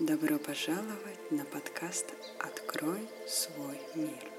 Добро 0.00 0.38
пожаловать 0.38 1.30
на 1.30 1.44
подкаст 1.44 2.06
«Открой 2.38 3.06
свой 3.28 3.78
мир». 3.94 4.30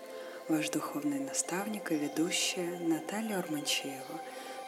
Ваш 0.50 0.72
духовный 0.72 1.20
наставник 1.20 1.92
и 1.92 1.98
ведущая 1.98 2.80
Наталья 2.80 3.38
Урманчеева. 3.38 4.22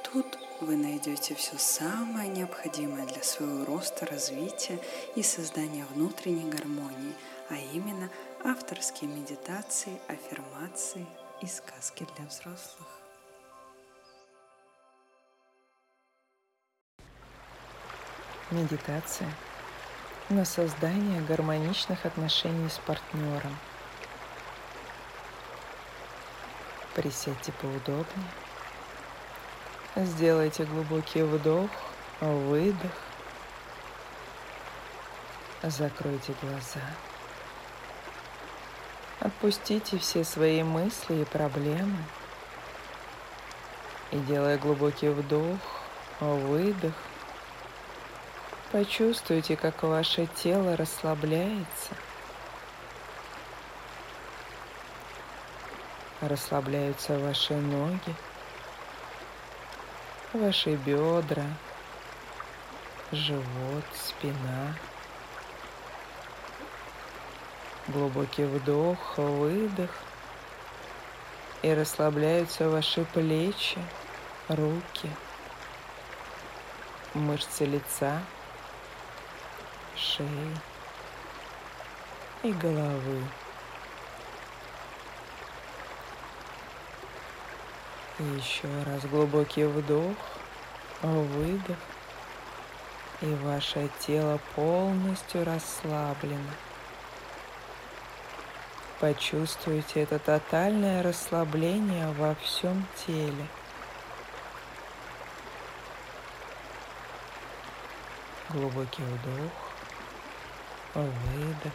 Тут 0.04 0.38
вы 0.62 0.76
найдете 0.76 1.34
все 1.34 1.58
самое 1.58 2.30
необходимое 2.30 3.08
для 3.08 3.24
своего 3.24 3.66
роста, 3.66 4.06
развития 4.06 4.80
и 5.16 5.24
создания 5.24 5.84
внутренней 5.96 6.48
гармонии, 6.48 7.16
а 7.50 7.56
именно 7.56 8.12
авторские 8.44 9.10
медитации, 9.10 10.00
аффирмации 10.08 11.08
и 11.42 11.48
сказки 11.48 12.06
для 12.16 12.28
взрослых. 12.28 12.88
Медитация 18.52 19.34
на 20.34 20.46
создание 20.46 21.22
гармоничных 21.22 22.06
отношений 22.06 22.68
с 22.68 22.80
партнером. 22.80 23.56
Присядьте 26.96 27.52
поудобнее. 27.54 28.32
Сделайте 29.96 30.66
глубокий 30.66 31.22
вдох, 31.22 31.70
выдох. 32.20 32.92
Закройте 35.62 36.34
глаза. 36.42 36.82
Отпустите 39.20 40.00
все 40.00 40.24
свои 40.24 40.64
мысли 40.64 41.22
и 41.22 41.26
проблемы. 41.26 42.04
И 44.12 44.18
делая 44.18 44.58
глубокий 44.58 45.10
вдох, 45.10 45.60
выдох, 46.20 46.94
Почувствуйте, 48.74 49.56
как 49.56 49.84
ваше 49.84 50.26
тело 50.26 50.76
расслабляется. 50.76 51.94
Расслабляются 56.22 57.20
ваши 57.20 57.54
ноги, 57.54 58.16
ваши 60.34 60.76
бедра, 60.76 61.46
живот, 63.12 63.86
спина. 63.94 64.76
Глубокий 67.90 68.46
вдох, 68.46 69.20
выдох. 69.20 69.92
И 71.62 71.72
расслабляются 71.72 72.68
ваши 72.70 73.06
плечи, 73.06 73.78
руки, 74.50 75.12
мышцы 77.14 77.66
лица 77.66 78.20
шеи 80.04 80.58
и 82.44 82.52
головы. 82.52 83.24
Еще 88.20 88.68
раз 88.86 89.06
глубокий 89.06 89.66
вдох, 89.66 90.18
выдох. 91.02 91.78
И 93.22 93.34
ваше 93.36 93.90
тело 94.00 94.40
полностью 94.56 95.46
расслаблено. 95.46 96.52
Почувствуйте 99.00 100.02
это 100.02 100.20
тотальное 100.20 101.02
расслабление 101.02 102.12
во 102.12 102.36
всем 102.36 102.86
теле. 103.06 103.48
Глубокий 108.50 109.04
вдох 109.04 109.73
выдох. 110.94 111.74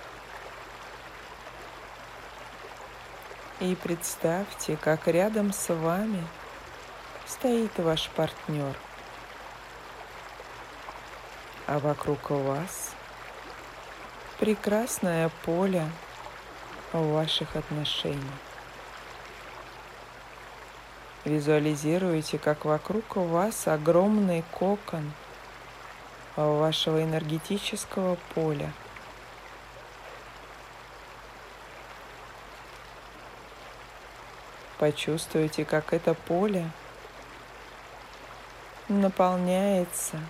И 3.60 3.74
представьте, 3.74 4.76
как 4.76 5.08
рядом 5.08 5.52
с 5.52 5.74
вами 5.74 6.24
стоит 7.26 7.76
ваш 7.78 8.08
партнер, 8.10 8.76
а 11.66 11.80
вокруг 11.80 12.30
вас 12.30 12.92
прекрасное 14.38 15.30
поле 15.44 15.84
ваших 16.92 17.56
отношений. 17.56 18.22
Визуализируйте, 21.24 22.38
как 22.38 22.64
вокруг 22.64 23.16
вас 23.16 23.66
огромный 23.66 24.44
кокон 24.52 25.12
вашего 26.36 27.02
энергетического 27.02 28.16
поля– 28.34 28.72
Почувствуйте, 34.78 35.64
как 35.64 35.92
это 35.92 36.14
поле 36.14 36.70
наполняется 38.88 40.20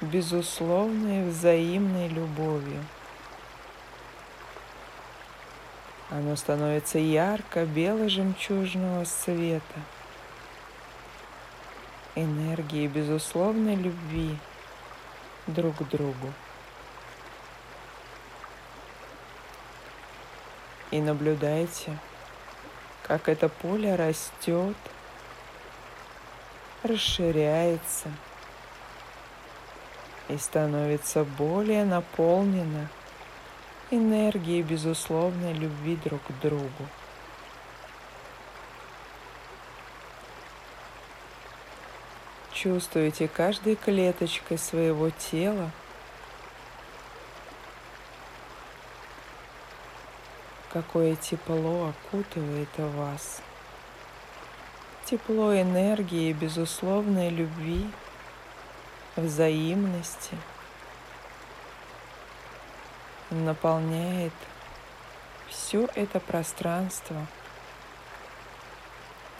безусловной 0.00 1.28
взаимной 1.28 2.06
любовью. 2.06 2.84
Оно 6.10 6.36
становится 6.36 6.98
ярко 6.98 7.64
бело-жемчужного 7.66 9.04
света, 9.04 9.80
энергии 12.14 12.86
безусловной 12.86 13.74
любви 13.74 14.38
друг 15.48 15.76
к 15.78 15.82
другу. 15.82 16.32
И 20.92 21.00
наблюдайте, 21.00 21.98
как 23.08 23.30
это 23.30 23.48
поле 23.48 23.96
растет, 23.96 24.76
расширяется 26.82 28.10
и 30.28 30.36
становится 30.36 31.24
более 31.24 31.86
наполнено 31.86 32.88
энергией 33.90 34.62
безусловной 34.62 35.54
любви 35.54 35.96
друг 35.96 36.20
к 36.22 36.32
другу. 36.42 36.86
Чувствуете 42.52 43.26
каждой 43.26 43.76
клеточкой 43.76 44.58
своего 44.58 45.08
тела– 45.08 45.70
какое 50.72 51.16
тепло 51.16 51.88
окутывает 51.90 52.68
вас. 52.76 53.42
Тепло 55.04 55.54
энергии, 55.58 56.32
безусловной 56.32 57.30
любви, 57.30 57.90
взаимности 59.16 60.36
наполняет 63.30 64.32
все 65.48 65.88
это 65.94 66.20
пространство 66.20 67.26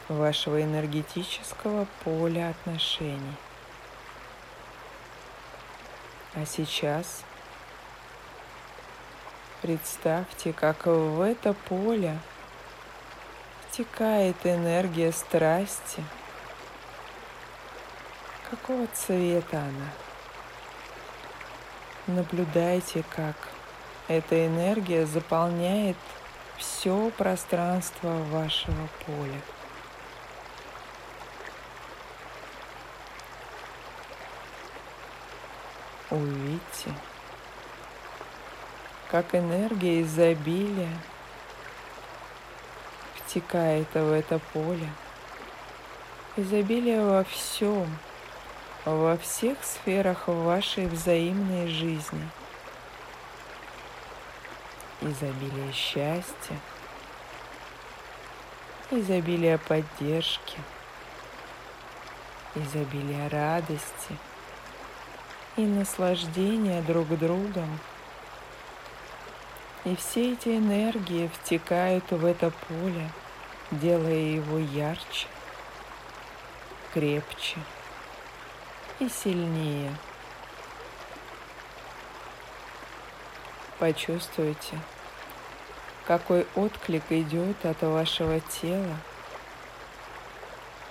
вашего 0.09 0.63
энергетического 0.63 1.87
поля 2.05 2.51
отношений. 2.51 3.37
А 6.35 6.45
сейчас 6.47 7.25
Представьте, 9.61 10.53
как 10.53 10.87
в 10.87 11.21
это 11.21 11.53
поле 11.53 12.17
втекает 13.69 14.37
энергия 14.45 15.11
страсти. 15.11 16.05
Какого 18.49 18.87
цвета 18.95 19.59
она? 19.59 19.91
Наблюдайте, 22.07 23.05
как 23.17 23.35
эта 24.07 24.47
энергия 24.47 25.05
заполняет 25.07 25.97
все 26.57 27.11
пространство 27.11 28.11
вашего 28.31 28.89
поля. 29.05 29.41
Увидьте, 36.11 36.95
как 39.11 39.35
энергия 39.35 40.03
изобилия 40.03 40.93
втекает 43.15 43.89
в 43.95 44.13
это 44.13 44.39
поле. 44.53 44.89
Изобилие 46.37 47.03
во 47.05 47.25
всем, 47.25 47.99
во 48.85 49.17
всех 49.17 49.65
сферах 49.65 50.29
вашей 50.29 50.87
взаимной 50.87 51.69
жизни. 51.69 52.29
Изобилие 55.01 55.73
счастья, 55.73 56.59
изобилие 58.91 59.59
поддержки, 59.59 60.59
изобилие 62.55 63.29
радости 63.29 64.17
и 65.57 65.63
наслаждения 65.63 66.83
друг 66.83 67.09
другом– 67.17 67.79
И 69.89 69.97
все 69.97 70.35
эти 70.35 70.51
энергии 70.51 71.29
втекают 71.29 72.11
в 72.11 72.23
это 72.27 72.51
поле, 72.69 73.11
делая 73.71 74.19
его 74.19 74.59
ярче, 74.59 75.27
крепче 76.93 77.57
и 78.99 79.09
сильнее. 79.09 79.97
Почувствуйте, 83.79 84.79
какой 86.07 86.47
отклик 86.55 87.05
идет 87.09 87.65
от 87.65 87.81
вашего 87.81 88.41
тела, 88.41 88.97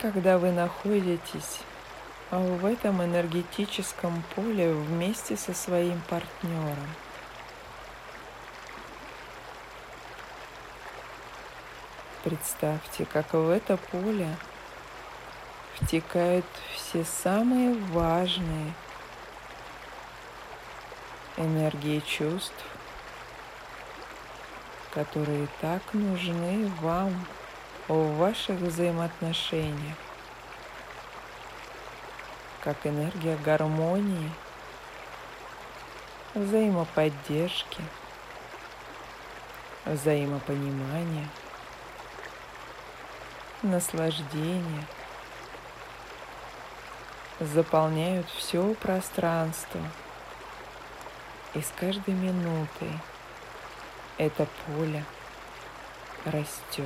когда 0.01 0.39
вы 0.39 0.51
находитесь 0.51 1.59
в 2.31 2.65
этом 2.65 3.03
энергетическом 3.03 4.23
поле 4.35 4.73
вместе 4.73 5.37
со 5.37 5.53
своим 5.53 6.01
партнером. 6.09 7.06
Представьте, 12.27 13.05
как 13.05 13.31
в 13.31 13.49
это 13.49 13.77
поле 13.77 14.27
втекают 15.75 16.45
все 16.75 17.05
самые 17.05 17.73
важные 17.73 18.73
энергии 21.37 22.01
чувств, 22.01 22.65
которые 24.91 25.47
так 25.61 25.81
нужны 25.93 26.69
вам 26.81 27.25
в 27.87 28.17
ваших 28.17 28.59
взаимоотношениях, 28.59 29.95
как 32.59 32.75
энергия 32.85 33.37
гармонии, 33.37 34.31
взаимоподдержки, 36.33 37.81
взаимопонимания, 39.85 41.29
наслаждения 43.63 44.85
заполняют 47.39 48.27
все 48.29 48.73
пространство. 48.75 49.81
И 51.53 51.61
с 51.61 51.71
каждой 51.75 52.13
минутой 52.13 52.91
это 54.17 54.47
поле 54.65 55.03
растет, 56.25 56.85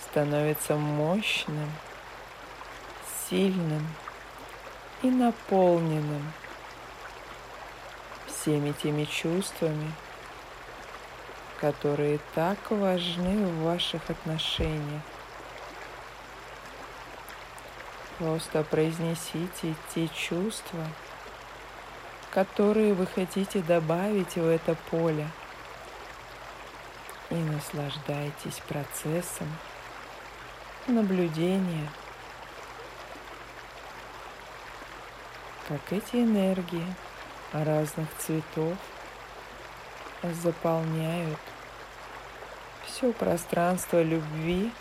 становится 0.00 0.76
мощным, 0.76 1.70
сильным 3.28 3.86
и 5.02 5.10
наполненным 5.10 6.32
всеми 8.26 8.72
теми 8.72 9.04
чувствами, 9.04 9.92
которые 11.60 12.20
так 12.34 12.58
важны 12.70 13.46
в 13.46 13.64
ваших 13.64 14.10
отношениях. 14.10 15.02
Просто 18.18 18.62
произнесите 18.64 19.74
те 19.94 20.08
чувства, 20.08 20.84
которые 22.30 22.94
вы 22.94 23.06
хотите 23.06 23.60
добавить 23.60 24.36
в 24.36 24.46
это 24.46 24.76
поле. 24.90 25.28
И 27.30 27.34
наслаждайтесь 27.34 28.60
процессом 28.68 29.48
наблюдения, 30.86 31.88
как 35.68 35.92
эти 35.92 36.16
энергии 36.16 36.94
разных 37.52 38.08
цветов 38.18 38.76
заполняют 40.22 41.38
все 42.86 43.12
пространство 43.12 44.02
любви 44.02 44.72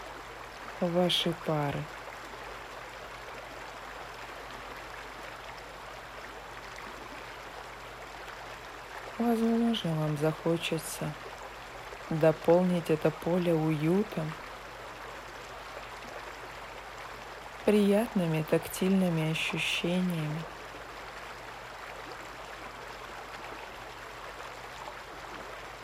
вашей 0.81 1.33
пары. 1.45 1.79
Возможно, 9.17 9.95
вам 9.95 10.17
захочется 10.17 11.11
дополнить 12.09 12.89
это 12.89 13.09
поле 13.09 13.53
уютом, 13.53 14.31
приятными 17.65 18.43
тактильными 18.43 19.31
ощущениями. 19.31 20.41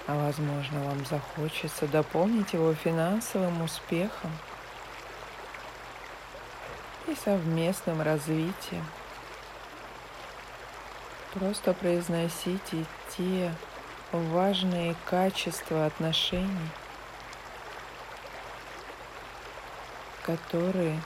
А 0.06 0.16
возможно, 0.16 0.84
вам 0.84 1.06
захочется 1.06 1.88
дополнить 1.88 2.54
его 2.54 2.74
финансовым 2.74 3.62
успехом 3.62 4.32
и 7.08 7.16
совместным 7.16 8.02
развитием. 8.02 8.86
Просто 11.34 11.74
произносите 11.74 12.86
те 13.16 13.54
важные 14.12 14.96
качества 15.06 15.86
отношений, 15.86 16.70
которые 20.24 21.02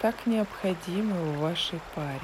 так 0.00 0.26
необходимы 0.26 1.14
в 1.14 1.38
вашей 1.40 1.80
паре. 1.94 2.20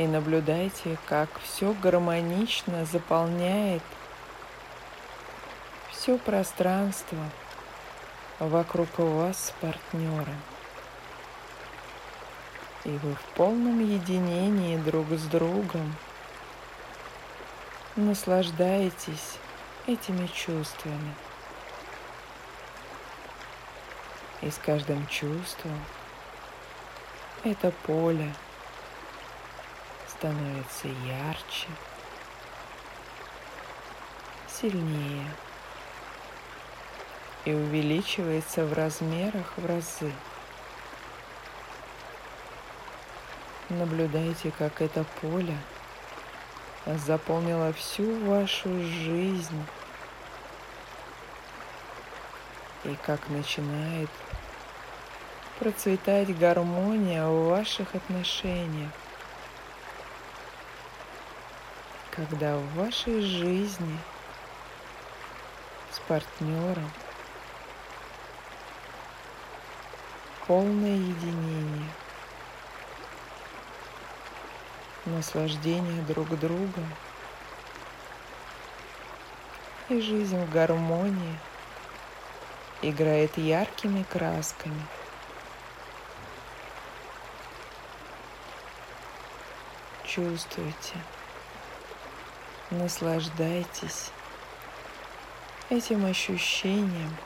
И 0.00 0.06
наблюдайте, 0.06 0.96
как 1.04 1.28
все 1.40 1.74
гармонично 1.74 2.86
заполняет 2.86 3.82
все 5.90 6.16
пространство 6.16 7.18
вокруг 8.38 8.98
вас 8.98 9.48
с 9.48 9.50
партнером 9.60 10.40
и 12.84 12.88
вы 12.88 13.14
в 13.14 13.22
полном 13.34 13.78
единении 13.86 14.78
друг 14.78 15.06
с 15.10 15.24
другом 15.24 15.94
наслаждаетесь 17.94 19.36
этими 19.86 20.26
чувствами. 20.28 21.14
И 24.40 24.50
с 24.50 24.56
каждым 24.56 25.06
чувством 25.08 25.78
это 27.44 27.70
поле 27.82 28.32
становится 30.20 30.86
ярче, 31.06 31.66
сильнее 34.46 35.24
и 37.46 37.54
увеличивается 37.54 38.66
в 38.66 38.74
размерах 38.74 39.54
в 39.56 39.64
разы. 39.64 40.12
Наблюдайте, 43.70 44.52
как 44.58 44.82
это 44.82 45.06
поле 45.22 45.56
заполнило 46.84 47.72
всю 47.72 48.22
вашу 48.26 48.68
жизнь 48.82 49.64
и 52.84 52.94
как 53.06 53.26
начинает 53.30 54.10
процветать 55.58 56.38
гармония 56.38 57.26
в 57.26 57.48
ваших 57.48 57.94
отношениях, 57.94 58.90
когда 62.10 62.56
в 62.56 62.74
вашей 62.74 63.20
жизни 63.20 63.98
с 65.90 65.98
партнером 66.00 66.90
полное 70.46 70.96
единение– 70.96 71.88
наслаждение 75.06 76.02
друг 76.02 76.28
другом 76.38 76.86
и 79.88 80.00
жизнь 80.00 80.38
в 80.38 80.50
гармонии 80.50 81.38
играет 82.82 83.36
яркими 83.36 84.02
красками. 84.04 84.82
Чувствуйте, 90.04 90.94
наслаждайтесь 92.70 94.10
этим 95.68 96.04
ощущением. 96.06 97.16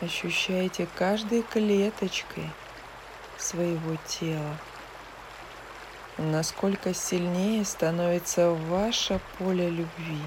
Ощущайте 0.00 0.88
каждой 0.96 1.42
клеточкой– 1.42 2.50
своего 3.42 3.96
тела, 4.06 4.56
насколько 6.16 6.94
сильнее 6.94 7.64
становится 7.64 8.50
ваше 8.50 9.20
поле 9.38 9.68
любви. 9.68 10.22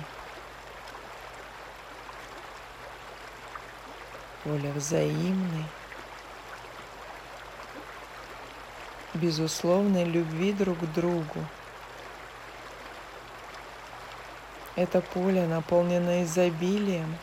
Поле 4.43 4.71
взаимной, 4.73 5.65
безусловной 9.15 10.03
любви 10.03 10.53
друг 10.53 10.77
к 10.79 10.85
другу 10.93 11.39
Это 14.75 14.99
поле 14.99 15.47
наполнено 15.47 16.23
изобилием 16.23 17.17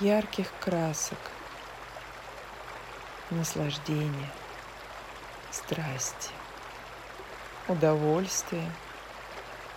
ярких 0.00 0.50
красок, 0.60 1.18
наслаждения, 3.28 4.30
страсти, 5.50 6.30
удовольствия, 7.68 8.70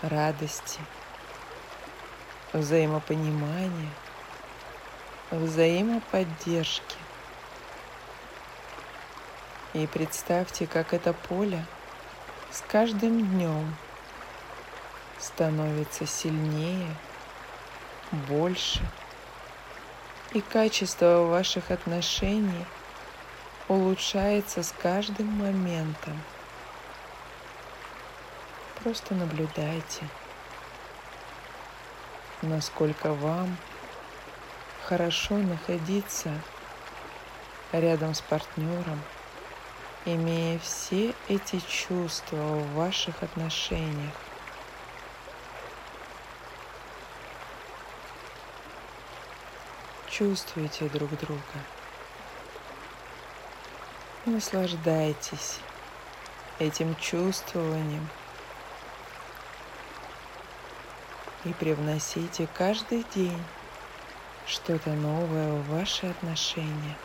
радости, 0.01 0.79
взаимопонимания, 2.53 3.91
взаимоподдержки. 5.29 6.95
И 9.73 9.85
представьте, 9.87 10.67
как 10.67 10.93
это 10.93 11.11
поле 11.11 11.65
с 12.49 12.61
каждым 12.61 13.25
днем 13.25 13.75
становится 15.19 16.05
сильнее, 16.05 16.95
больше, 18.27 18.81
и 20.33 20.41
качество 20.41 21.25
ваших 21.25 21.71
отношений 21.71 22.65
улучшается 23.67 24.63
с 24.63 24.71
каждым 24.71 25.27
моментом. 25.27 26.19
Просто 28.83 29.13
наблюдайте, 29.13 30.07
насколько 32.41 33.13
вам 33.13 33.57
хорошо 34.85 35.37
находиться 35.37 36.31
рядом 37.71 38.13
с 38.13 38.21
партнером, 38.21 39.01
имея 40.05 40.57
все 40.59 41.13
эти 41.27 41.59
чувства 41.59 42.37
в 42.37 42.73
ваших 42.73 43.21
отношениях. 43.21 44.28
Чувствуйте 50.19 50.89
друг 50.89 51.11
друга. 51.11 51.41
Наслаждайтесь 54.25 55.59
этим 56.59 56.93
чувствованием 56.97 58.05
и 61.45 61.53
привносите 61.53 62.49
каждый 62.53 63.05
день 63.15 63.41
что-то 64.45 64.89
новое 64.89 65.53
в 65.53 65.69
ваши 65.69 66.07
отношения. 66.07 66.97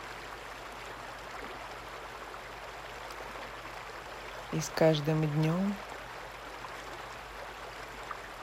И 4.51 4.59
с 4.59 4.69
каждым 4.75 5.25
днем 5.25 5.73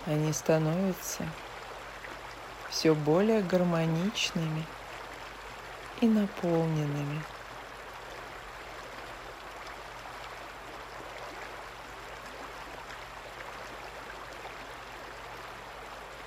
они 0.06 0.32
становятся 0.32 1.28
все 2.72 2.94
более 2.94 3.42
гармоничными 3.42 4.64
и 6.00 6.08
наполненными. 6.08 7.22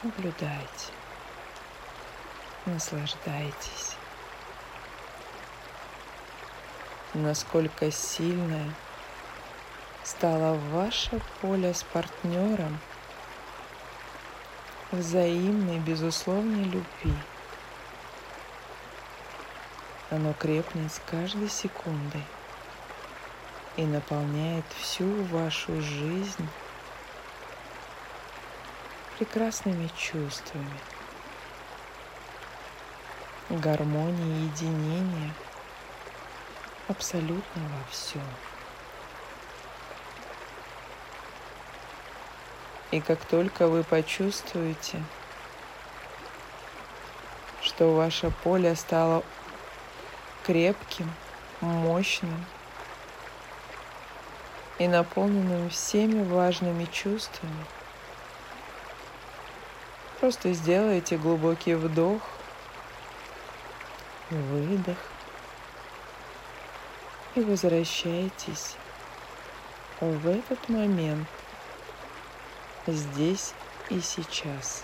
Наблюдайте 0.03 0.93
наслаждайтесь. 2.65 3.95
Насколько 7.13 7.91
сильное 7.91 8.71
стало 10.03 10.57
ваше 10.71 11.19
поле 11.41 11.73
с 11.73 11.83
партнером 11.83 12.79
взаимной 14.95 15.79
безусловной 15.79 16.63
любви. 16.63 17.13
Оно 20.09 20.33
крепнет 20.33 20.91
с 20.91 21.01
каждой 21.09 21.49
секундой 21.49 22.23
и 23.77 23.85
наполняет 23.85 24.65
всю 24.79 25.23
вашу 25.25 25.81
жизнь 25.81 26.47
прекрасными 29.17 29.89
чувствами– 29.97 30.79
гармонии 33.49 34.39
и 34.39 34.45
единения 34.45 35.33
абсолютно 36.87 37.61
во 37.61 37.91
всем. 37.91 38.23
И 42.95 43.01
как 43.01 43.25
только 43.25 43.67
вы 43.67 43.83
почувствуете, 43.83 45.03
что 47.61 47.93
ваше 47.93 48.31
поле 48.31 48.73
стало 48.73 49.21
крепким, 50.45 51.11
мощным 51.59 52.45
и 54.79 54.87
наполненным 54.87 55.69
всеми 55.69 56.23
важными 56.23 56.85
чувствами, 56.85 57.65
просто 60.21 60.53
сделайте 60.53 61.17
глубокий 61.17 61.73
вдох 61.73 62.21
выдох 64.29 64.99
и 67.35 67.41
возвращайтесь 67.41 68.77
в 69.99 70.29
этот 70.29 70.69
момент 70.69 71.27
здесь 72.87 73.53
и 73.89 73.99
сейчас. 73.99 74.83